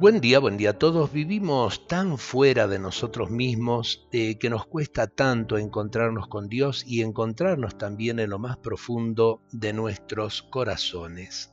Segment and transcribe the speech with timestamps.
[0.00, 1.12] Buen día, buen día a todos.
[1.12, 7.02] Vivimos tan fuera de nosotros mismos eh, que nos cuesta tanto encontrarnos con Dios y
[7.02, 11.52] encontrarnos también en lo más profundo de nuestros corazones.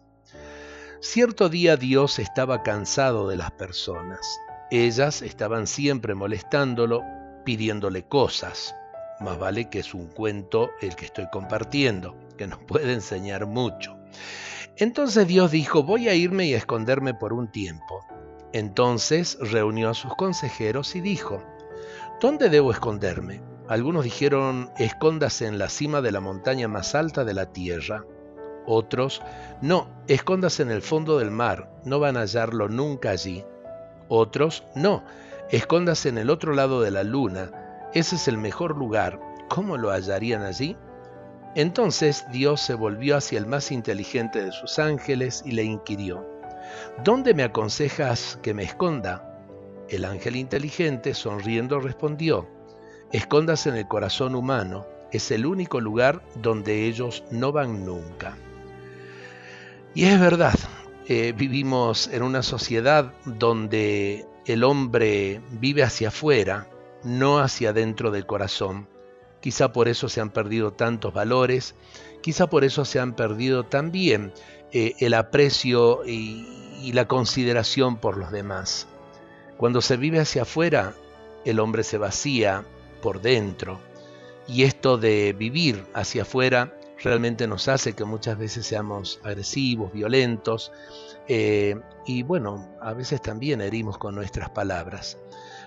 [0.99, 4.39] Cierto día Dios estaba cansado de las personas.
[4.69, 7.01] Ellas estaban siempre molestándolo,
[7.45, 8.75] pidiéndole cosas.
[9.21, 13.97] Más vale que es un cuento el que estoy compartiendo, que nos puede enseñar mucho.
[14.77, 18.05] Entonces Dios dijo, voy a irme y a esconderme por un tiempo.
[18.55, 21.43] Entonces reunió a sus consejeros y dijo,
[22.21, 23.41] ¿Dónde debo esconderme?
[23.67, 28.05] Algunos dijeron, escóndase en la cima de la montaña más alta de la tierra.
[28.65, 29.21] Otros,
[29.61, 33.43] no, escóndase en el fondo del mar, no van a hallarlo nunca allí.
[34.07, 35.03] Otros, no,
[35.49, 37.51] escóndase en el otro lado de la luna,
[37.93, 39.19] ese es el mejor lugar,
[39.49, 40.77] ¿cómo lo hallarían allí?
[41.55, 46.25] Entonces Dios se volvió hacia el más inteligente de sus ángeles y le inquirió,
[47.03, 49.43] ¿Dónde me aconsejas que me esconda?
[49.89, 52.47] El ángel inteligente, sonriendo, respondió,
[53.11, 58.37] Escóndase en el corazón humano, es el único lugar donde ellos no van nunca.
[59.93, 60.55] Y es verdad,
[61.07, 66.67] eh, vivimos en una sociedad donde el hombre vive hacia afuera,
[67.03, 68.89] no hacia dentro del corazón.
[69.39, 71.75] Quizá por eso se han perdido tantos valores,
[72.21, 74.33] quizá por eso se han perdido también
[74.77, 76.51] eh, el aprecio y,
[76.91, 78.87] la consideración por los demás.
[79.55, 80.93] Cuando se vive hacia afuera,
[81.45, 82.65] el hombre se vacía
[83.01, 83.79] por dentro.
[84.49, 90.73] Y esto de vivir hacia afuera realmente nos hace que muchas veces seamos agresivos, violentos
[91.29, 95.17] eh, y bueno, a veces también herimos con nuestras palabras.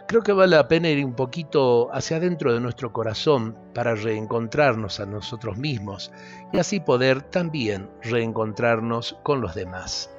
[0.09, 5.01] Creo que vale la pena ir un poquito hacia adentro de nuestro corazón para reencontrarnos
[5.01, 6.11] a nosotros mismos
[6.51, 10.11] y así poder también reencontrarnos con los demás.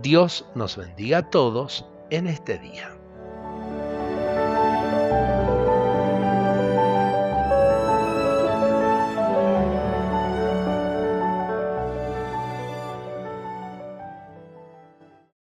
[0.00, 2.96] Dios nos bendiga a todos en este día.